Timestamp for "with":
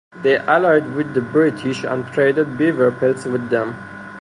0.95-1.13, 3.25-3.51